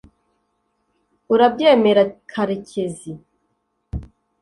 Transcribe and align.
urabyemera, 1.33 2.03
karekezi 2.31 3.11